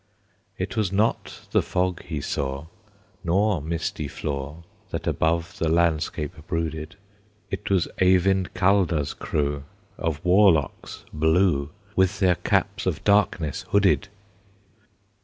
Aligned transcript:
It 0.57 0.75
was 0.75 0.91
not 0.91 1.41
the 1.51 1.61
fog 1.61 2.01
he 2.01 2.21
saw, 2.21 2.65
Nor 3.23 3.61
misty 3.61 4.07
flaw, 4.07 4.63
That 4.89 5.05
above 5.05 5.59
the 5.59 5.69
landscape 5.69 6.31
brooded; 6.47 6.95
It 7.51 7.69
was 7.69 7.87
Eyvind 8.01 8.55
Kallda's 8.55 9.13
crew 9.13 9.63
Of 9.99 10.19
warlocks 10.25 11.05
blue, 11.13 11.69
With 11.95 12.17
their 12.19 12.33
caps 12.33 12.87
of 12.87 13.03
darkness 13.03 13.61
hooded! 13.69 14.07